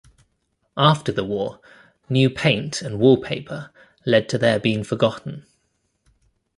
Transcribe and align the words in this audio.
After 0.77 1.11
the 1.11 1.23
war, 1.23 1.59
new 2.09 2.31
paint 2.31 2.81
and 2.81 2.97
wallpaper 2.97 3.69
led 4.03 4.29
to 4.29 4.39
their 4.39 4.59
being 4.59 4.83
forgotten. 4.83 5.45